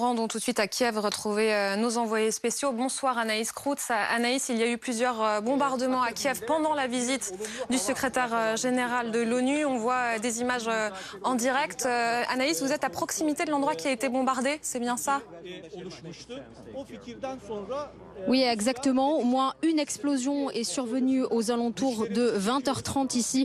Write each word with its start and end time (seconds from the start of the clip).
Nous 0.00 0.06
rendons 0.06 0.28
tout 0.28 0.38
de 0.38 0.42
suite 0.42 0.60
à 0.60 0.66
Kiev 0.66 0.98
retrouver 0.98 1.54
euh, 1.54 1.76
nos 1.76 1.98
envoyés 1.98 2.30
spéciaux. 2.30 2.72
Bonsoir 2.72 3.18
Anaïs 3.18 3.52
Kroutz. 3.52 3.90
Anaïs, 3.90 4.48
il 4.48 4.56
y 4.56 4.62
a 4.62 4.66
eu 4.66 4.78
plusieurs 4.78 5.22
euh, 5.22 5.40
bombardements 5.42 6.00
à 6.00 6.12
Kiev 6.12 6.40
pendant 6.46 6.72
la 6.72 6.86
visite 6.86 7.34
du 7.68 7.76
secrétaire 7.76 8.30
euh, 8.32 8.56
général 8.56 9.10
de 9.10 9.20
l'ONU. 9.20 9.66
On 9.66 9.76
voit 9.76 10.18
des 10.18 10.40
images 10.40 10.70
en 11.22 11.34
direct. 11.34 11.84
Anaïs, 11.84 12.62
vous 12.62 12.72
êtes 12.72 12.82
à 12.82 12.88
proximité 12.88 13.44
de 13.44 13.50
l'endroit 13.50 13.74
qui 13.74 13.88
a 13.88 13.90
été 13.90 14.08
bombardé, 14.08 14.58
c'est 14.62 14.80
bien 14.80 14.96
ça? 14.96 15.20
Oui, 18.26 18.40
exactement. 18.42 19.18
Au 19.18 19.24
moins 19.24 19.52
une 19.62 19.78
explosion 19.78 20.50
est 20.50 20.64
survenue 20.64 21.24
aux 21.30 21.50
alentours 21.50 22.06
de 22.08 22.32
20h30 22.38 23.18
ici 23.18 23.44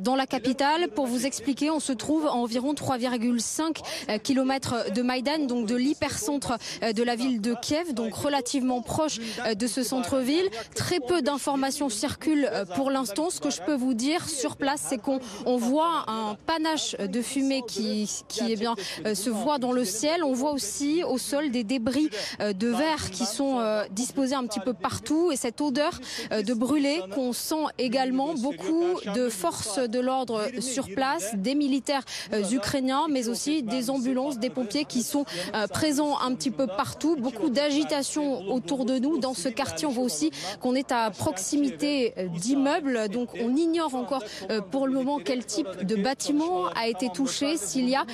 dans 0.00 0.14
la 0.14 0.26
capitale. 0.26 0.88
Pour 0.88 1.06
vous 1.06 1.26
expliquer, 1.26 1.70
on 1.70 1.80
se 1.80 1.92
trouve 1.92 2.26
à 2.26 2.32
environ 2.32 2.74
3,5 2.74 4.20
km 4.20 4.92
de 4.92 5.02
Maïdan, 5.02 5.46
donc 5.46 5.66
de 5.66 5.74
l'hypercentre 5.96 6.58
euh, 6.82 6.92
de 6.92 7.02
la 7.02 7.16
ville 7.16 7.40
de 7.40 7.54
Kiev, 7.60 7.94
donc 7.94 8.14
relativement 8.14 8.82
proche 8.82 9.18
euh, 9.46 9.54
de 9.54 9.66
ce 9.66 9.82
centre-ville. 9.82 10.48
Très 10.74 11.00
peu 11.00 11.22
d'informations 11.22 11.88
circulent 11.88 12.48
euh, 12.52 12.64
pour 12.64 12.90
l'instant. 12.90 13.30
Ce 13.30 13.40
que 13.40 13.50
je 13.50 13.62
peux 13.62 13.74
vous 13.74 13.94
dire 13.94 14.28
sur 14.28 14.56
place, 14.56 14.82
c'est 14.88 14.98
qu'on 14.98 15.20
voit 15.56 16.04
un 16.08 16.36
panache 16.46 16.96
de 16.96 17.22
fumée 17.22 17.62
qui, 17.66 18.10
qui 18.28 18.44
eh 18.48 18.56
bien, 18.56 18.74
se 19.14 19.30
voit 19.30 19.58
dans 19.58 19.72
le 19.72 19.84
ciel. 19.84 20.22
On 20.22 20.32
voit 20.32 20.52
aussi 20.52 21.02
au 21.02 21.18
sol 21.18 21.50
des 21.50 21.64
débris 21.64 22.10
de 22.40 22.68
verre 22.68 23.10
qui 23.10 23.24
sont 23.24 23.60
disposés 23.90 24.34
un 24.34 24.46
petit 24.46 24.60
peu 24.60 24.72
partout 24.72 25.30
et 25.32 25.36
cette 25.36 25.60
odeur 25.60 25.92
de 26.30 26.54
brûlé 26.54 27.00
qu'on 27.14 27.32
sent 27.32 27.64
également. 27.78 28.34
Beaucoup 28.34 29.00
de 29.14 29.28
forces 29.28 29.78
de 29.78 30.00
l'ordre 30.00 30.48
sur 30.60 30.86
place, 30.88 31.34
des 31.34 31.54
militaires 31.54 32.04
ukrainiens, 32.50 33.06
mais 33.10 33.28
aussi 33.28 33.62
des 33.62 33.90
ambulances, 33.90 34.38
des 34.38 34.50
pompiers 34.50 34.84
qui 34.84 35.02
sont 35.02 35.24
euh, 35.54 35.66
présent 35.86 36.18
un 36.18 36.34
petit 36.34 36.50
peu 36.50 36.66
partout. 36.66 37.14
Beaucoup 37.14 37.48
d'agitation 37.48 38.52
autour 38.52 38.86
de 38.86 38.98
nous. 38.98 39.18
Dans 39.18 39.34
ce 39.34 39.48
quartier, 39.48 39.86
on 39.86 39.92
voit 39.92 40.02
aussi 40.02 40.32
qu'on 40.60 40.74
est 40.74 40.90
à 40.90 41.12
proximité 41.12 42.12
euh, 42.18 42.26
d'immeubles. 42.26 43.08
Donc 43.08 43.28
on 43.40 43.54
ignore 43.54 43.94
encore 43.94 44.24
euh, 44.50 44.60
pour 44.60 44.88
le 44.88 44.92
moment 44.92 45.20
quel 45.24 45.46
type 45.46 45.84
de 45.84 45.94
bâtiment 45.94 46.66
a 46.74 46.88
été 46.88 47.08
touché, 47.08 47.56
s'il 47.56 47.88
y 47.88 47.94
a 47.94 48.04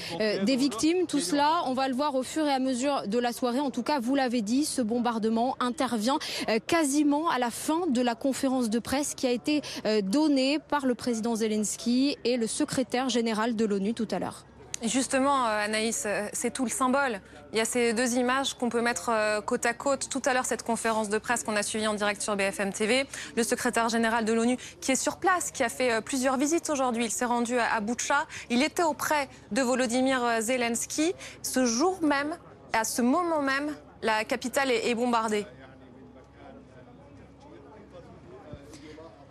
des 0.44 0.56
victimes. 0.56 1.06
Tout 1.06 1.20
cela, 1.20 1.62
on 1.64 1.72
va 1.72 1.88
le 1.88 1.94
voir 1.94 2.14
au 2.14 2.22
fur 2.22 2.46
et 2.46 2.52
à 2.52 2.58
mesure 2.58 3.04
de 3.06 3.18
la 3.18 3.32
soirée. 3.32 3.60
En 3.60 3.70
tout 3.70 3.82
cas, 3.82 4.00
vous 4.00 4.14
l'avez 4.16 4.42
dit, 4.42 4.66
ce 4.66 4.82
bombardement 4.82 5.56
intervient 5.58 6.18
quasiment 6.66 7.30
à 7.30 7.38
la 7.38 7.50
fin 7.50 7.86
de 7.88 8.02
la 8.02 8.14
conférence 8.14 8.68
de 8.68 8.80
presse 8.80 9.14
qui 9.14 9.26
a 9.26 9.30
été 9.30 9.62
donnée 10.04 10.58
par 10.58 10.84
le 10.84 10.94
président 10.94 11.36
Zelensky 11.36 12.18
et 12.24 12.36
le 12.36 12.46
secrétaire 12.46 13.08
général 13.08 13.56
de 13.56 13.64
l'ONU 13.64 13.94
tout 13.94 14.08
à 14.10 14.18
l'heure. 14.18 14.44
Justement, 14.84 15.46
euh, 15.46 15.64
Anaïs, 15.64 16.04
euh, 16.06 16.26
c'est 16.32 16.52
tout 16.52 16.64
le 16.64 16.70
symbole. 16.70 17.20
Il 17.52 17.58
y 17.58 17.60
a 17.60 17.64
ces 17.64 17.92
deux 17.92 18.14
images 18.14 18.54
qu'on 18.54 18.68
peut 18.68 18.80
mettre 18.80 19.10
euh, 19.10 19.40
côte 19.40 19.64
à 19.64 19.74
côte. 19.74 20.08
Tout 20.08 20.22
à 20.24 20.34
l'heure, 20.34 20.44
cette 20.44 20.64
conférence 20.64 21.08
de 21.08 21.18
presse 21.18 21.44
qu'on 21.44 21.54
a 21.54 21.62
suivie 21.62 21.86
en 21.86 21.94
direct 21.94 22.20
sur 22.20 22.34
BFM 22.34 22.72
TV, 22.72 23.06
le 23.36 23.44
secrétaire 23.44 23.88
général 23.88 24.24
de 24.24 24.32
l'ONU 24.32 24.56
qui 24.80 24.90
est 24.90 24.96
sur 24.96 25.18
place, 25.18 25.52
qui 25.52 25.62
a 25.62 25.68
fait 25.68 26.02
plusieurs 26.02 26.36
visites 26.36 26.68
aujourd'hui. 26.68 27.04
Il 27.04 27.10
s'est 27.12 27.24
rendu 27.24 27.56
à 27.58 27.78
Boutcha. 27.80 28.26
Il 28.50 28.62
était 28.62 28.82
auprès 28.82 29.28
de 29.52 29.62
Volodymyr 29.62 30.40
Zelensky. 30.40 31.14
Ce 31.42 31.64
jour 31.64 32.02
même, 32.02 32.36
à 32.72 32.82
ce 32.82 33.02
moment 33.02 33.40
même, 33.40 33.76
la 34.02 34.24
capitale 34.24 34.72
est 34.72 34.94
bombardée. 34.96 35.46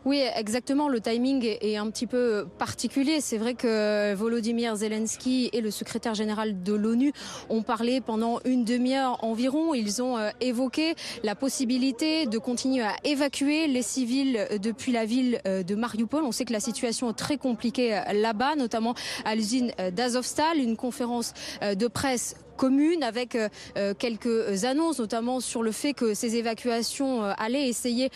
Oui, 0.03 0.23
exactement. 0.35 0.89
Le 0.89 0.99
timing 0.99 1.45
est 1.61 1.77
un 1.77 1.87
petit 1.91 2.07
peu 2.07 2.47
particulier. 2.57 3.21
C'est 3.21 3.37
vrai 3.37 3.53
que 3.53 4.15
Volodymyr 4.15 4.75
Zelensky 4.75 5.51
et 5.53 5.61
le 5.61 5.69
secrétaire 5.69 6.15
général 6.15 6.63
de 6.63 6.73
l'ONU 6.73 7.13
ont 7.49 7.61
parlé 7.61 8.01
pendant 8.01 8.39
une 8.43 8.65
demi-heure 8.65 9.23
environ. 9.23 9.75
Ils 9.75 10.01
ont 10.01 10.17
euh, 10.17 10.31
évoqué 10.41 10.95
la 11.23 11.35
possibilité 11.35 12.25
de 12.25 12.39
continuer 12.39 12.81
à 12.81 12.95
évacuer 13.03 13.67
les 13.67 13.83
civils 13.83 14.47
depuis 14.59 14.91
la 14.91 15.05
ville 15.05 15.39
euh, 15.45 15.61
de 15.61 15.75
Mariupol. 15.75 16.23
On 16.23 16.31
sait 16.31 16.45
que 16.45 16.53
la 16.53 16.59
situation 16.59 17.11
est 17.11 17.13
très 17.13 17.37
compliquée 17.37 17.95
euh, 17.95 18.13
là-bas, 18.13 18.55
notamment 18.55 18.95
à 19.23 19.35
l'usine 19.35 19.71
d'Azovstal. 19.93 20.57
Une 20.57 20.77
conférence 20.77 21.33
de 21.61 21.87
presse 21.87 22.35
commune 22.55 23.03
avec 23.03 23.35
euh, 23.35 23.49
euh, 23.77 23.93
quelques 23.97 24.65
annonces, 24.65 24.99
notamment 24.99 25.39
sur 25.39 25.63
le 25.63 25.71
fait 25.71 25.93
que 25.93 26.13
ces 26.13 26.35
évacuations 26.35 27.23
euh, 27.23 27.33
allaient 27.37 27.67
essayer 27.67 28.09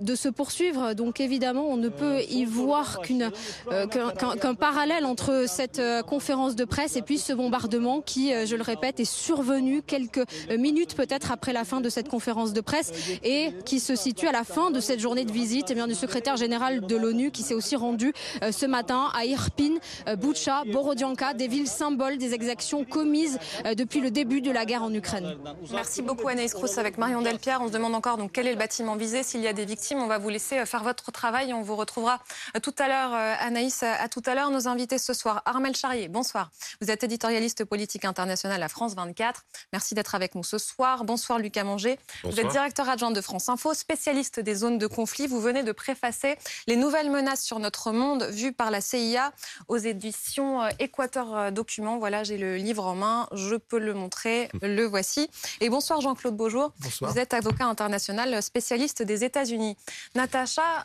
de 0.00 0.14
se 0.14 0.28
poursuivre. 0.28 0.94
Donc 0.94 1.20
évidemment, 1.20 1.66
on 1.68 1.76
ne 1.76 1.88
peut 1.88 2.20
y 2.22 2.44
voir 2.44 3.00
qu'un 3.00 4.54
parallèle 4.54 5.04
entre 5.04 5.44
cette 5.46 5.80
conférence 6.06 6.56
de 6.56 6.64
presse 6.64 6.96
et 6.96 7.02
puis 7.02 7.18
ce 7.18 7.32
bombardement 7.32 8.00
qui, 8.00 8.32
je 8.46 8.56
le 8.56 8.62
répète, 8.62 9.00
est 9.00 9.04
survenu 9.04 9.82
quelques 9.82 10.22
minutes 10.56 10.94
peut-être 10.94 11.32
après 11.32 11.52
la 11.52 11.64
fin 11.64 11.80
de 11.80 11.88
cette 11.88 12.08
conférence 12.08 12.52
de 12.52 12.60
presse 12.60 12.92
et 13.22 13.50
qui 13.64 13.80
se 13.80 13.96
situe 13.96 14.26
à 14.26 14.32
la 14.32 14.44
fin 14.44 14.70
de 14.70 14.80
cette 14.80 15.00
journée 15.00 15.24
de 15.24 15.32
visite 15.32 15.66
eh 15.70 15.74
bien, 15.74 15.86
du 15.86 15.94
secrétaire 15.94 16.36
général 16.36 16.86
de 16.86 16.96
l'ONU 16.96 17.30
qui 17.30 17.42
s'est 17.42 17.54
aussi 17.54 17.76
rendu 17.76 18.12
ce 18.50 18.66
matin 18.66 19.10
à 19.14 19.24
Irpin, 19.24 19.74
Boucha, 20.18 20.62
Borodianka, 20.66 21.34
des 21.34 21.48
villes 21.48 21.68
symboles 21.68 22.18
des 22.18 22.34
exactions 22.34 22.84
commises 22.84 23.38
depuis 23.76 23.81
depuis 23.82 24.00
le 24.00 24.12
début 24.12 24.40
de 24.40 24.52
la 24.52 24.64
guerre 24.64 24.84
en 24.84 24.94
Ukraine. 24.94 25.36
Merci 25.72 26.02
beaucoup 26.02 26.28
Anaïs 26.28 26.54
Crous 26.54 26.78
avec 26.78 26.98
Marion 26.98 27.20
Delpierre. 27.20 27.60
On 27.62 27.66
se 27.66 27.72
demande 27.72 27.96
encore 27.96 28.16
donc 28.16 28.30
quel 28.30 28.46
est 28.46 28.52
le 28.52 28.58
bâtiment 28.58 28.94
visé, 28.94 29.24
s'il 29.24 29.40
y 29.40 29.48
a 29.48 29.52
des 29.52 29.64
victimes. 29.64 29.98
On 29.98 30.06
va 30.06 30.18
vous 30.18 30.28
laisser 30.28 30.58
euh, 30.58 30.66
faire 30.66 30.84
votre 30.84 31.10
travail. 31.10 31.52
On 31.52 31.62
vous 31.62 31.74
retrouvera 31.74 32.20
euh, 32.56 32.60
tout 32.60 32.74
à 32.78 32.86
l'heure, 32.86 33.12
euh, 33.12 33.34
Anaïs, 33.40 33.82
à 33.82 34.08
tout 34.08 34.22
à 34.24 34.36
l'heure. 34.36 34.52
Nos 34.52 34.68
invités 34.68 34.98
ce 34.98 35.12
soir, 35.14 35.42
Armel 35.46 35.74
Charrier, 35.74 36.06
bonsoir. 36.06 36.52
Vous 36.80 36.92
êtes 36.92 37.02
éditorialiste 37.02 37.64
politique 37.64 38.04
international 38.04 38.62
à 38.62 38.68
France 38.68 38.94
24. 38.94 39.42
Merci 39.72 39.96
d'être 39.96 40.14
avec 40.14 40.36
nous 40.36 40.44
ce 40.44 40.58
soir. 40.58 41.02
Bonsoir 41.02 41.40
Lucas 41.40 41.64
Manger. 41.64 41.98
Vous 42.22 42.38
êtes 42.38 42.48
directeur 42.52 42.88
adjoint 42.88 43.10
de 43.10 43.20
France 43.20 43.48
Info, 43.48 43.74
spécialiste 43.74 44.38
des 44.38 44.54
zones 44.54 44.78
de 44.78 44.86
conflit. 44.86 45.26
Vous 45.26 45.40
venez 45.40 45.64
de 45.64 45.72
préfacer 45.72 46.36
les 46.68 46.76
nouvelles 46.76 47.10
menaces 47.10 47.42
sur 47.42 47.58
notre 47.58 47.90
monde 47.90 48.28
vues 48.30 48.52
par 48.52 48.70
la 48.70 48.80
CIA 48.80 49.32
aux 49.66 49.76
éditions 49.76 50.68
Équateur 50.78 51.50
Documents. 51.50 51.98
Voilà, 51.98 52.22
j'ai 52.22 52.38
le 52.38 52.54
livre 52.56 52.86
en 52.86 52.94
main. 52.94 53.28
Je 53.32 53.56
peux 53.72 53.78
le 53.78 53.94
montrer. 53.94 54.50
Le 54.60 54.84
voici. 54.84 55.30
Et 55.62 55.70
bonsoir 55.70 56.02
Jean-Claude 56.02 56.36
Beaujour. 56.36 56.74
Vous 57.00 57.18
êtes 57.18 57.32
avocat 57.32 57.64
international 57.64 58.42
spécialiste 58.42 59.02
des 59.02 59.24
États-Unis. 59.24 59.78
Natacha, 60.14 60.84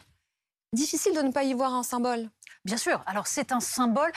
difficile 0.71 1.13
de 1.13 1.21
ne 1.21 1.33
pas 1.33 1.43
y 1.43 1.53
voir 1.53 1.73
un 1.73 1.83
symbole. 1.83 2.29
Bien 2.63 2.77
sûr. 2.77 3.03
Alors 3.05 3.27
c'est 3.27 3.51
un 3.51 3.59
symbole 3.59 4.09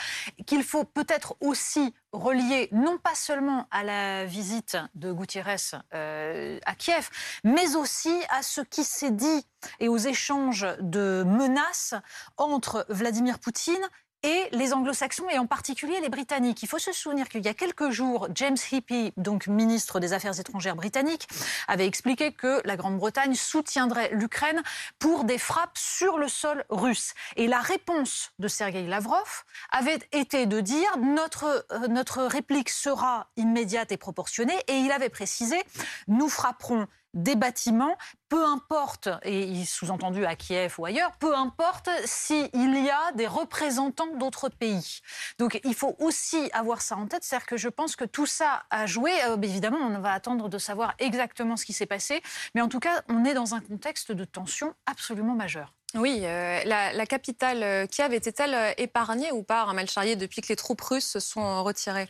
qu'il 0.45 0.63
faut 0.63 0.85
peut-être 0.85 1.35
aussi 1.41 1.93
relier 2.13 2.69
non 2.71 2.97
pas 2.97 3.13
seulement 3.13 3.67
à 3.71 3.83
la 3.83 4.23
visite 4.25 4.77
de 4.95 5.11
Gutiérrez 5.11 5.55
euh, 5.93 6.57
à 6.65 6.73
Kiev, 6.75 7.09
mais 7.43 7.75
aussi 7.75 8.13
à 8.29 8.41
ce 8.41 8.61
qui 8.61 8.85
s'est 8.85 9.11
dit 9.11 9.45
et 9.81 9.89
aux 9.89 9.97
échanges 9.97 10.65
de 10.79 11.25
menaces 11.27 11.93
entre 12.37 12.85
Vladimir 12.87 13.37
Poutine 13.37 13.85
et 14.23 14.47
les 14.51 14.73
anglo-saxons 14.73 15.29
et 15.29 15.37
en 15.37 15.45
particulier 15.45 15.99
les 16.01 16.09
britanniques. 16.09 16.61
Il 16.63 16.67
faut 16.67 16.79
se 16.79 16.91
souvenir 16.91 17.29
qu'il 17.29 17.43
y 17.43 17.47
a 17.47 17.53
quelques 17.53 17.89
jours, 17.89 18.27
James 18.35 18.57
Hippie, 18.71 19.13
donc 19.17 19.47
ministre 19.47 19.99
des 19.99 20.13
Affaires 20.13 20.39
étrangères 20.39 20.75
britannique, 20.75 21.27
avait 21.67 21.87
expliqué 21.87 22.31
que 22.31 22.61
la 22.65 22.77
Grande-Bretagne 22.77 23.35
soutiendrait 23.35 24.11
l'Ukraine 24.13 24.61
pour 24.99 25.23
des 25.23 25.37
frappes 25.37 25.77
sur 25.77 26.17
le 26.17 26.27
sol 26.27 26.63
russe. 26.69 27.13
Et 27.35 27.47
la 27.47 27.59
réponse 27.59 28.31
de 28.39 28.47
Sergei 28.47 28.85
Lavrov 28.85 29.43
avait 29.71 29.99
été 30.11 30.45
de 30.45 30.59
dire 30.59 30.97
notre, 30.99 31.65
euh, 31.71 31.87
notre 31.87 32.23
réplique 32.23 32.69
sera 32.69 33.27
immédiate 33.37 33.91
et 33.91 33.97
proportionnée 33.97 34.57
et 34.67 34.77
il 34.77 34.91
avait 34.91 35.09
précisé 35.09 35.61
nous 36.07 36.29
frapperons 36.29 36.87
des 37.13 37.35
bâtiments, 37.35 37.95
peu 38.29 38.45
importe, 38.45 39.09
et 39.23 39.65
sous-entendu 39.65 40.25
à 40.25 40.35
Kiev 40.35 40.75
ou 40.77 40.85
ailleurs, 40.85 41.11
peu 41.19 41.35
importe 41.35 41.89
s'il 42.05 42.49
y 42.53 42.89
a 42.89 43.11
des 43.13 43.27
représentants 43.27 44.15
d'autres 44.15 44.49
pays. 44.49 45.01
Donc 45.37 45.59
il 45.63 45.75
faut 45.75 45.95
aussi 45.99 46.49
avoir 46.53 46.81
ça 46.81 46.95
en 46.95 47.07
tête, 47.07 47.23
c'est-à-dire 47.23 47.47
que 47.47 47.57
je 47.57 47.69
pense 47.69 47.95
que 47.95 48.05
tout 48.05 48.25
ça 48.25 48.63
a 48.69 48.85
joué. 48.85 49.11
Euh, 49.25 49.37
évidemment, 49.41 49.79
on 49.79 49.99
va 49.99 50.13
attendre 50.13 50.49
de 50.49 50.57
savoir 50.57 50.93
exactement 50.99 51.57
ce 51.57 51.65
qui 51.65 51.73
s'est 51.73 51.85
passé, 51.85 52.21
mais 52.55 52.61
en 52.61 52.69
tout 52.69 52.79
cas, 52.79 53.01
on 53.09 53.25
est 53.25 53.33
dans 53.33 53.53
un 53.53 53.59
contexte 53.59 54.11
de 54.11 54.23
tension 54.23 54.73
absolument 54.85 55.35
majeure. 55.35 55.73
Oui, 55.93 56.21
euh, 56.23 56.63
la, 56.63 57.05
capitale 57.05 57.63
euh, 57.63 57.85
Kiev 57.85 58.13
était-elle 58.13 58.73
épargnée 58.77 59.33
ou 59.33 59.43
pas, 59.43 59.65
Ramal 59.65 59.89
Charrier, 59.89 60.15
depuis 60.15 60.41
que 60.41 60.47
les 60.47 60.55
troupes 60.55 60.79
russes 60.79 61.07
se 61.07 61.19
sont 61.19 61.63
retirées? 61.65 62.09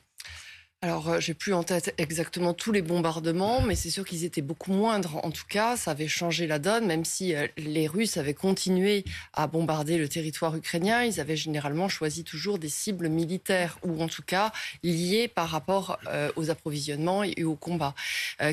Alors, 0.84 1.10
euh, 1.10 1.20
j'ai 1.20 1.36
plus 1.36 1.54
en 1.54 1.62
tête 1.62 1.94
exactement 2.00 2.56
tous 2.56 2.72
les 2.72 2.82
bombardements, 2.82 3.62
mais 3.62 3.76
c'est 3.76 3.92
sûr 3.92 4.04
qu'ils 4.04 4.26
étaient 4.26 4.42
beaucoup 4.42 4.74
moindres. 4.74 5.24
En 5.24 5.30
tout 5.30 5.46
cas, 5.48 5.78
ça 5.78 5.92
avait 5.92 6.08
changé 6.08 6.48
la 6.48 6.58
donne, 6.58 6.88
même 6.88 7.06
si 7.06 7.36
euh, 7.36 7.46
les 7.56 7.86
Russes 7.86 8.18
avaient 8.18 8.34
continué 8.34 9.06
à 9.34 9.46
bombarder 9.46 10.00
le 10.00 10.10
territoire 10.10 10.56
ukrainien. 10.56 11.04
Ils 11.04 11.20
avaient 11.20 11.36
généralement 11.36 11.88
choisi 11.88 12.24
toujours 12.24 12.58
des 12.58 12.68
cibles 12.68 13.10
militaires, 13.10 13.78
ou 13.84 14.02
en 14.02 14.08
tout 14.08 14.24
cas 14.24 14.52
liées 14.82 15.28
par 15.28 15.50
rapport 15.50 16.00
euh, 16.08 16.32
aux 16.36 16.50
approvisionnements 16.50 17.24
et 17.24 17.44
aux 17.44 17.56
combats. 17.56 17.94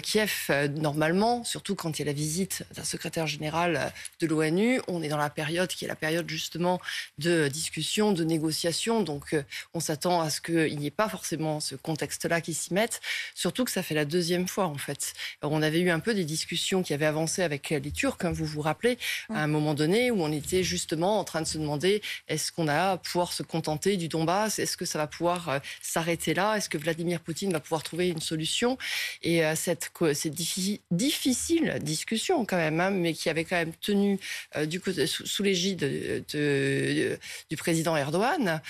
Kiev, 0.02 0.50
normalement, 0.76 1.44
surtout 1.44 1.75
quand 1.75 1.98
il 1.98 2.02
y 2.02 2.04
a 2.04 2.06
la 2.06 2.12
visite 2.12 2.66
d'un 2.75 2.84
secrétaire 2.84 3.26
général 3.26 3.90
de 4.20 4.26
l'ONU, 4.26 4.82
on 4.86 5.02
est 5.02 5.08
dans 5.08 5.16
la 5.16 5.30
période 5.30 5.69
qui 5.69 5.86
est 5.86 5.88
la 5.88 5.96
période 5.96 6.28
justement 6.28 6.78
de 7.16 7.48
discussion, 7.48 8.12
de 8.12 8.22
négociation. 8.22 9.02
Donc, 9.02 9.34
on 9.72 9.80
s'attend 9.80 10.20
à 10.20 10.28
ce 10.28 10.42
qu'il 10.42 10.78
n'y 10.78 10.86
ait 10.86 10.90
pas 10.90 11.08
forcément 11.08 11.60
ce 11.60 11.75
contexte 11.75 12.17
prétexte-là 12.18 12.40
qui 12.40 12.54
s'y 12.54 12.74
mettent. 12.74 13.00
Surtout 13.34 13.64
que 13.64 13.70
ça 13.70 13.82
fait 13.82 13.94
la 13.94 14.04
deuxième 14.04 14.48
fois, 14.48 14.66
en 14.66 14.78
fait. 14.78 15.14
on 15.42 15.62
avait 15.62 15.80
eu 15.80 15.90
un 15.90 16.00
peu 16.00 16.14
des 16.14 16.24
discussions 16.24 16.82
qui 16.82 16.92
avaient 16.94 17.06
avancé 17.06 17.42
avec 17.42 17.70
les 17.70 17.90
Turcs, 17.90 18.18
hein, 18.22 18.32
vous 18.32 18.44
vous 18.44 18.60
rappelez, 18.60 18.98
à 19.30 19.42
un 19.42 19.46
moment 19.46 19.74
donné, 19.74 20.10
où 20.10 20.22
on 20.22 20.32
était 20.32 20.62
justement 20.62 21.18
en 21.20 21.24
train 21.24 21.42
de 21.42 21.46
se 21.46 21.58
demander 21.58 22.02
est-ce 22.28 22.52
qu'on 22.52 22.68
a 22.68 22.92
à 22.92 22.96
pouvoir 22.96 23.32
se 23.32 23.42
contenter 23.42 23.96
du 23.96 24.08
Donbass? 24.08 24.58
Est-ce 24.58 24.76
que 24.76 24.84
ça 24.84 24.98
va 24.98 25.06
pouvoir 25.06 25.48
euh, 25.48 25.58
s'arrêter 25.80 26.34
là? 26.34 26.56
Est-ce 26.56 26.68
que 26.68 26.78
Vladimir 26.78 27.20
Poutine 27.20 27.52
va 27.52 27.60
pouvoir 27.60 27.82
trouver 27.82 28.08
une 28.08 28.20
solution? 28.20 28.78
Et 29.22 29.44
euh, 29.44 29.54
cette, 29.54 29.90
cette 30.14 30.34
difficile 30.34 31.78
discussion, 31.80 32.44
quand 32.44 32.56
même, 32.56 32.80
hein, 32.80 32.90
mais 32.90 33.12
qui 33.14 33.28
avait 33.28 33.44
quand 33.44 33.56
même 33.56 33.72
tenu 33.80 34.18
euh, 34.56 34.66
du 34.66 34.80
coup, 34.80 34.90
sous, 35.06 35.42
l'égide 35.42 35.78
de, 35.78 37.18
du 37.50 37.56
président 37.56 37.96
Erdogan, 37.96 38.60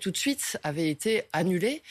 tout 0.00 0.10
de 0.10 0.16
suite 0.16 0.58
avait 0.62 0.88
été 0.88 1.24
annulée 1.32 1.82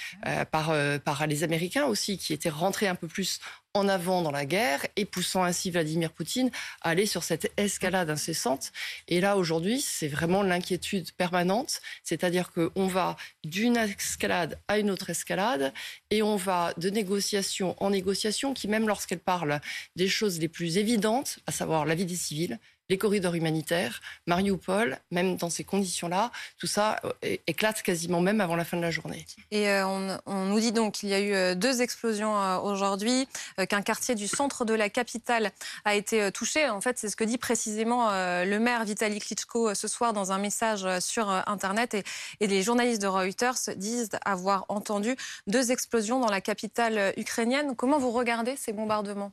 par, 0.52 0.72
par 1.04 1.28
les 1.28 1.44
Américains 1.44 1.86
aussi, 1.86 2.18
qui 2.18 2.34
étaient 2.34 2.50
rentrés 2.50 2.88
un 2.88 2.96
peu 2.96 3.08
plus 3.08 3.40
en 3.76 3.90
avant 3.90 4.22
dans 4.22 4.32
la 4.32 4.46
guerre 4.46 4.88
et 4.96 5.06
poussant 5.06 5.44
ainsi 5.44 5.70
Vladimir 5.70 6.12
Poutine 6.12 6.50
à 6.82 6.90
aller 6.90 7.06
sur 7.06 7.24
cette 7.24 7.52
escalade 7.58 8.10
incessante. 8.10 8.72
Et 9.10 9.20
là, 9.20 9.38
aujourd'hui, 9.38 9.82
c'est 9.82 10.08
vraiment 10.08 10.44
l'inquiétude 10.44 11.12
permanente, 11.12 11.82
c'est-à-dire 12.04 12.52
qu'on 12.52 12.88
va 12.88 13.18
d'une 13.44 13.76
escalade 13.78 14.60
à 14.68 14.80
une 14.80 14.90
autre 14.90 15.10
escalade 15.10 15.74
et 16.10 16.24
on 16.24 16.38
va 16.38 16.74
de 16.78 16.90
négociation 16.90 17.76
en 17.84 17.90
négociation 17.90 18.54
qui, 18.54 18.68
même 18.68 18.88
lorsqu'elle 18.88 19.20
parle 19.20 19.60
des 19.96 20.08
choses 20.08 20.40
les 20.40 20.48
plus 20.48 20.78
évidentes, 20.78 21.40
à 21.46 21.52
savoir 21.52 21.86
la 21.86 21.96
vie 21.96 22.06
des 22.06 22.16
civils, 22.16 22.60
les 22.90 22.98
corridors 22.98 23.34
humanitaires, 23.34 24.02
Mariupol, 24.28 24.98
même 25.12 25.38
dans 25.38 25.50
ces 25.50 25.64
conditions-là, 25.64 26.32
tout 26.60 26.68
ça 26.68 27.02
euh, 27.04 27.38
éclate 27.48 27.82
quasiment 27.82 28.22
même 28.22 28.42
avant 28.42 28.56
la 28.56 28.66
fin 28.66 28.78
de 28.78 28.82
la 28.82 28.92
journée. 28.92 29.26
Et 29.52 29.70
euh, 29.70 30.18
on, 30.26 30.46
nous 30.46 30.60
dit 30.60 30.72
donc 30.72 30.96
qu'il 30.96 31.10
y 31.10 31.14
a 31.14 31.20
eu 31.20 31.34
euh, 31.34 31.56
deux 31.56 31.82
explosions 31.82 32.36
aujourd'hui, 32.64 33.28
qu'un 33.70 33.82
quartier 33.82 34.16
du 34.16 34.28
centre 34.28 34.66
de 34.66 34.74
la 34.74 34.90
capitale 34.90 35.52
a 35.84 35.96
été 35.96 36.32
touché. 36.32 36.70
En 36.70 36.82
fait, 36.82 36.98
c'est 36.98 37.10
ce 37.10 37.16
que 37.16 37.24
dit 37.24 37.38
précisément 37.38 38.10
le 38.12 38.58
maire 38.58 38.84
Vitaly 38.86 39.20
Klitschko 39.20 39.74
ce 39.74 39.88
soir 39.88 40.14
dans 40.14 40.32
un 40.32 40.38
message 40.38 40.88
sur 41.00 41.30
Internet. 41.30 41.94
Et, 41.94 42.04
et 42.40 42.48
les 42.48 42.64
journalistes 42.64 43.02
de 43.02 43.08
Reuters 43.08 43.76
disent 43.76 44.10
avoir 44.24 44.66
entendu 44.70 45.16
deux 45.48 45.72
explosions 45.72 46.20
dans 46.20 46.30
la 46.30 46.42
capitale 46.42 47.14
ukrainienne. 47.18 47.76
Comment 47.76 48.00
vous 48.00 48.12
regardez 48.12 48.56
ces 48.56 48.74
bombardements? 48.74 49.32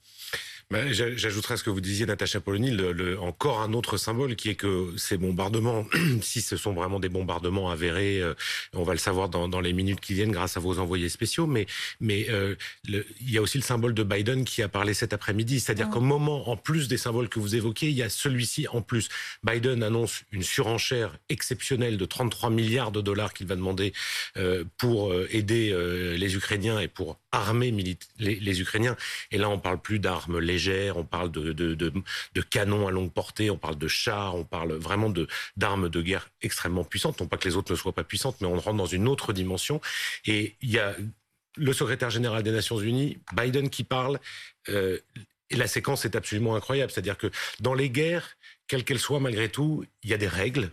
Bah, 0.73 0.91
j'ajouterais 0.91 1.55
à 1.55 1.57
ce 1.59 1.65
que 1.65 1.69
vous 1.69 1.83
disiez, 1.83 2.07
Natacha 2.07 2.41
Polony, 2.41 2.71
le, 2.71 3.21
encore 3.21 3.61
un 3.61 3.75
autre 3.75 3.99
symbole 3.99 4.37
qui 4.37 4.49
est 4.49 4.55
que 4.55 4.95
ces 4.97 5.19
bombardements, 5.19 5.85
si 6.23 6.41
ce 6.41 6.57
sont 6.57 6.73
vraiment 6.73 6.99
des 6.99 7.11
bombardements 7.11 7.71
avérés, 7.71 8.23
euh, 8.23 8.33
on 8.73 8.83
va 8.83 8.95
le 8.95 8.99
savoir 8.99 9.29
dans, 9.29 9.61
les 9.61 9.75
minutes 9.75 10.01
qui 10.01 10.15
viennent 10.15 10.33
grâce 10.33 10.57
à 10.57 10.61
vos 10.61 10.79
envoyés 10.79 11.11
spéciaux, 11.11 11.47
mais, 11.47 11.67
mais 12.01 12.27
euh, 12.31 12.55
il 12.89 13.31
y 13.31 13.37
a 13.37 13.43
aussi 13.43 13.59
le 13.59 13.63
symbole 13.63 13.93
de 13.93 14.03
Biden 14.03 14.47
qui 14.47 14.63
a 14.63 14.69
parlé 14.69 14.95
cet 14.95 15.13
après-midi, 15.13 15.61
c'est-à-dire 15.61 15.91
qu'au 15.91 16.01
moment, 16.01 16.49
en 16.49 16.57
plus 16.57 16.89
des 16.89 16.97
symboles 16.97 17.29
que 17.29 17.39
vous 17.39 17.55
évoquez, 17.55 17.91
il 17.91 17.97
y 17.97 18.03
a 18.03 18.09
celui-ci 18.09 18.67
en 18.69 18.81
plus. 18.81 19.11
Biden 19.45 19.83
annonce 19.83 20.23
une 20.33 20.43
surenchère 20.43 21.19
exceptionnelle 21.29 21.99
de 21.99 22.05
33 22.07 22.49
milliards 22.49 22.93
de 22.93 23.03
dollars 23.03 23.35
qu'il 23.35 23.47
va 23.47 23.57
demander 23.57 23.93
euh, 24.39 24.65
pour 24.79 25.13
aider 25.31 25.77
les 26.17 26.35
Ukrainiens 26.35 26.81
et 26.81 26.89
pour 26.89 27.19
armer 27.33 27.71
les, 27.71 28.35
les, 28.37 28.61
Ukrainiens. 28.61 28.97
Et 29.31 29.39
là, 29.39 29.49
on 29.49 29.59
parle 29.59 29.81
plus 29.81 29.99
d'armes 29.99 30.39
légères, 30.39 30.62
on 30.95 31.05
parle 31.05 31.31
de, 31.31 32.41
canons 32.51 32.89
à 32.89 32.91
longue 32.91 33.13
portée, 33.13 33.51
on 33.51 33.59
parle 33.59 33.77
de 33.77 33.89
chars, 33.89 34.35
on 34.35 34.45
parle 34.45 34.73
vraiment 34.75 35.13
d'armes 35.57 35.89
de 35.89 36.03
guerre 36.03 36.31
extrêmement 36.43 36.85
puissantes. 36.85 37.21
Non 37.21 37.27
pas 37.27 37.37
que 37.37 37.49
les 37.49 37.57
autres 37.57 37.73
ne 37.73 37.77
soient 37.77 37.95
pas 37.95 38.05
puissantes, 38.05 38.41
mais 38.41 38.47
on 38.47 38.59
rentre 38.59 38.77
dans 38.77 38.87
une 38.87 39.09
autre 39.09 39.33
dimension. 39.33 39.81
Et 40.27 40.57
il 40.61 40.71
y 40.71 40.79
a 40.79 40.95
le 41.57 41.73
secrétaire 41.73 42.11
général 42.11 42.43
des 42.43 42.53
Nations 42.53 42.79
Unies, 42.79 43.19
Biden, 43.35 43.71
qui 43.71 43.85
parle. 43.85 44.19
Euh, 44.69 44.99
et 45.51 45.57
la 45.57 45.67
séquence 45.67 46.05
est 46.05 46.17
absolument 46.17 46.57
incroyable. 46.57 46.91
C'est-à-dire 46.91 47.19
que 47.19 47.31
dans 47.61 47.75
les 47.75 47.91
guerres, 47.91 48.37
quelles 48.67 48.85
qu'elles 48.85 48.99
soient, 48.99 49.21
malgré 49.21 49.51
tout, 49.51 49.85
il 50.03 50.11
y 50.11 50.15
a 50.15 50.19
des 50.19 50.29
règles 50.29 50.71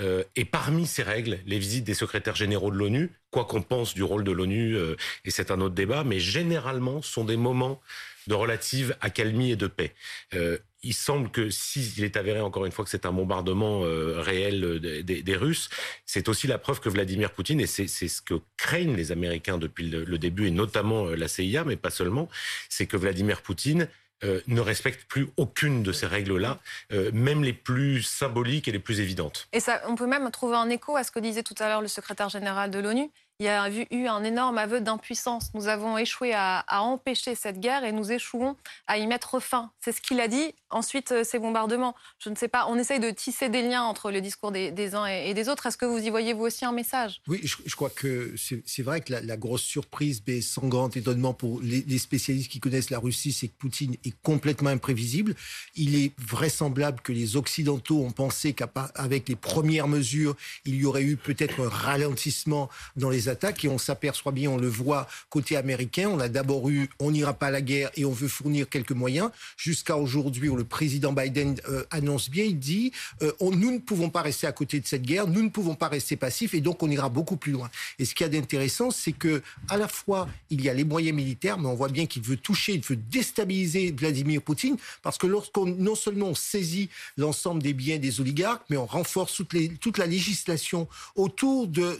euh, 0.00 0.24
et 0.36 0.44
parmi 0.44 0.86
ces 0.86 1.02
règles, 1.02 1.38
les 1.46 1.58
visites 1.58 1.84
des 1.84 1.94
secrétaires 1.94 2.36
généraux 2.36 2.70
de 2.70 2.76
l'ONU, 2.76 3.10
quoi 3.30 3.44
qu'on 3.44 3.62
pense 3.62 3.94
du 3.94 4.02
rôle 4.02 4.24
de 4.24 4.32
l'ONU, 4.32 4.74
euh, 4.76 4.96
et 5.24 5.30
c'est 5.30 5.50
un 5.50 5.60
autre 5.60 5.74
débat, 5.74 6.02
mais 6.02 6.18
généralement 6.18 7.02
sont 7.02 7.24
des 7.24 7.36
moments 7.36 7.80
de 8.26 8.34
relative 8.34 8.96
accalmie 9.00 9.50
et 9.50 9.56
de 9.56 9.66
paix. 9.66 9.94
Euh, 10.34 10.56
il 10.82 10.94
semble 10.94 11.30
que 11.30 11.50
s'il 11.50 12.02
est 12.04 12.16
avéré 12.16 12.40
encore 12.40 12.64
une 12.64 12.72
fois 12.72 12.84
que 12.84 12.90
c'est 12.90 13.06
un 13.06 13.12
bombardement 13.12 13.82
réel 13.82 14.80
des, 14.80 15.36
Russes, 15.36 15.68
c'est 16.06 16.28
aussi 16.28 16.48
la 16.48 16.58
preuve 16.58 16.80
que 16.80 16.88
Vladimir 16.88 17.30
Poutine, 17.30 17.60
et 17.60 17.68
c'est 17.68 17.86
ce 17.86 18.20
que 18.20 18.34
craignent 18.56 18.96
les 18.96 19.12
Américains 19.12 19.58
depuis 19.58 19.88
le 19.88 20.18
début, 20.18 20.48
et 20.48 20.50
notamment 20.50 21.04
la 21.04 21.28
CIA, 21.28 21.62
mais 21.62 21.76
pas 21.76 21.90
seulement, 21.90 22.28
c'est 22.68 22.86
que 22.86 22.96
Vladimir 22.96 23.42
Poutine 23.42 23.88
euh, 24.24 24.40
ne 24.46 24.60
respecte 24.60 25.04
plus 25.08 25.28
aucune 25.36 25.82
de 25.82 25.92
ces 25.92 26.06
règles-là, 26.06 26.58
euh, 26.92 27.10
même 27.12 27.42
les 27.42 27.52
plus 27.52 28.02
symboliques 28.02 28.68
et 28.68 28.72
les 28.72 28.78
plus 28.78 29.00
évidentes. 29.00 29.48
Et 29.52 29.60
ça, 29.60 29.82
on 29.86 29.94
peut 29.94 30.06
même 30.06 30.30
trouver 30.30 30.56
un 30.56 30.68
écho 30.70 30.96
à 30.96 31.04
ce 31.04 31.10
que 31.10 31.18
disait 31.18 31.42
tout 31.42 31.54
à 31.58 31.68
l'heure 31.68 31.82
le 31.82 31.88
secrétaire 31.88 32.28
général 32.28 32.70
de 32.70 32.78
l'ONU 32.78 33.10
il 33.42 33.46
y 33.46 33.48
a 33.48 33.68
eu 33.90 34.06
un 34.06 34.22
énorme 34.22 34.56
aveu 34.56 34.80
d'impuissance. 34.80 35.50
Nous 35.54 35.66
avons 35.66 35.98
échoué 35.98 36.32
à, 36.32 36.64
empêcher 36.70 37.34
cette 37.34 37.58
guerre 37.58 37.82
et 37.82 37.90
nous 37.90 38.12
échouons 38.12 38.56
à 38.86 38.98
y 38.98 39.06
mettre 39.08 39.40
fin. 39.40 39.72
C'est 39.80 39.90
ce 39.90 40.00
qu'il 40.00 40.20
a 40.20 40.28
dit. 40.28 40.54
Ensuite, 40.70 41.10
euh, 41.12 41.24
ces 41.24 41.38
bombardements. 41.38 41.94
Je 42.20 42.30
ne 42.30 42.36
sais 42.36 42.48
pas, 42.48 42.66
on 42.68 42.78
essaye 42.78 43.00
de 43.00 43.10
tisser 43.10 43.48
des 43.48 43.62
liens 43.62 43.82
entre 43.82 44.10
le 44.10 44.20
discours 44.20 44.52
des, 44.52 44.94
uns 44.94 45.06
et, 45.06 45.34
des 45.34 45.48
autres. 45.48 45.66
Est-ce 45.66 45.76
que 45.76 45.84
vous 45.84 45.98
y 45.98 46.08
voyez, 46.08 46.34
vous 46.34 46.44
aussi, 46.44 46.64
un 46.64 46.72
message? 46.72 47.20
Oui, 47.26 47.40
je, 47.42 47.74
crois 47.74 47.90
que 47.90 48.34
c'est 48.36 48.82
vrai 48.82 49.00
que 49.00 49.12
la, 49.12 49.36
grosse 49.36 49.62
surprise, 49.62 50.22
mais 50.26 50.40
sans 50.40 50.68
grand 50.68 50.96
étonnement 50.96 51.34
pour 51.34 51.60
les, 51.60 51.82
les 51.82 51.98
spécialistes 51.98 52.50
qui 52.50 52.60
connaissent 52.60 52.90
la 52.90 53.00
Russie, 53.00 53.32
c'est 53.32 53.48
que 53.48 53.56
Poutine 53.58 53.96
est 54.04 54.14
complètement 54.22 54.70
imprévisible. 54.70 55.34
Il 55.74 55.96
est 55.96 56.12
vraisemblable 56.20 57.00
que 57.00 57.12
les 57.12 57.36
Occidentaux 57.36 58.02
ont 58.02 58.12
pensé 58.12 58.52
qu'avec 58.52 59.28
les 59.28 59.36
premières 59.36 59.88
mesures, 59.88 60.36
il 60.64 60.76
y 60.76 60.84
aurait 60.84 61.02
eu 61.02 61.16
peut-être 61.16 61.60
un 61.60 61.68
ralentissement 61.68 62.70
dans 62.96 63.10
les 63.10 63.28
et 63.62 63.68
on 63.68 63.78
s'aperçoit 63.78 64.32
bien, 64.32 64.50
on 64.50 64.56
le 64.56 64.68
voit 64.68 65.06
côté 65.30 65.56
américain, 65.56 66.08
on 66.08 66.20
a 66.20 66.28
d'abord 66.28 66.68
eu 66.68 66.88
on 66.98 67.10
n'ira 67.10 67.34
pas 67.34 67.46
à 67.46 67.50
la 67.50 67.60
guerre 67.60 67.90
et 67.96 68.04
on 68.04 68.12
veut 68.12 68.28
fournir 68.28 68.68
quelques 68.68 68.92
moyens, 68.92 69.30
jusqu'à 69.56 69.96
aujourd'hui 69.96 70.48
où 70.48 70.56
le 70.56 70.64
président 70.64 71.12
Biden 71.12 71.56
euh, 71.68 71.84
annonce 71.90 72.30
bien, 72.30 72.44
il 72.44 72.58
dit 72.58 72.92
euh, 73.22 73.32
nous 73.40 73.70
ne 73.70 73.78
pouvons 73.78 74.10
pas 74.10 74.22
rester 74.22 74.46
à 74.46 74.52
côté 74.52 74.80
de 74.80 74.86
cette 74.86 75.02
guerre, 75.02 75.26
nous 75.26 75.42
ne 75.42 75.48
pouvons 75.48 75.74
pas 75.74 75.88
rester 75.88 76.16
passifs 76.16 76.54
et 76.54 76.60
donc 76.60 76.82
on 76.82 76.90
ira 76.90 77.08
beaucoup 77.08 77.36
plus 77.36 77.52
loin. 77.52 77.70
Et 77.98 78.04
ce 78.04 78.14
qu'il 78.14 78.24
y 78.24 78.28
a 78.28 78.32
d'intéressant, 78.32 78.90
c'est 78.90 79.12
que 79.12 79.42
à 79.68 79.76
la 79.76 79.88
fois 79.88 80.28
il 80.50 80.62
y 80.62 80.68
a 80.68 80.74
les 80.74 80.84
moyens 80.84 81.16
militaires, 81.16 81.58
mais 81.58 81.68
on 81.68 81.74
voit 81.74 81.88
bien 81.88 82.06
qu'il 82.06 82.22
veut 82.22 82.36
toucher, 82.36 82.74
il 82.74 82.80
veut 82.80 82.96
déstabiliser 82.96 83.92
Vladimir 83.92 84.42
Poutine 84.42 84.76
parce 85.02 85.18
que 85.18 85.26
lorsqu'on 85.26 85.66
non 85.66 85.94
seulement 85.94 86.28
on 86.28 86.34
saisit 86.34 86.88
l'ensemble 87.16 87.62
des 87.62 87.72
biens 87.72 87.98
des 87.98 88.20
oligarques, 88.20 88.64
mais 88.70 88.76
on 88.76 88.86
renforce 88.86 89.40
toute, 89.80 89.98
la 89.98 90.06
législation 90.06 90.88
autour 91.14 91.68
de 91.68 91.98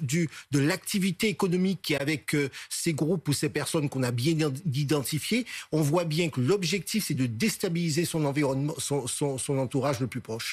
l'activité 0.53 1.12
économique 1.23 1.81
qui 1.83 1.95
avec 1.95 2.35
euh, 2.35 2.51
ces 2.69 2.93
groupes 2.93 3.29
ou 3.29 3.33
ces 3.33 3.49
personnes 3.49 3.89
qu'on 3.89 4.03
a 4.03 4.11
bien 4.11 4.35
identifiées, 4.67 5.47
on 5.71 5.81
voit 5.81 6.05
bien 6.05 6.29
que 6.29 6.41
l'objectif, 6.41 7.07
c'est 7.07 7.15
de 7.15 7.27
déstabiliser 7.27 8.05
son 8.05 8.25
environnement, 8.25 8.75
son, 8.79 9.07
son 9.07 9.59
entourage 9.59 10.01
le 10.01 10.07
plus 10.07 10.21
proche. 10.21 10.51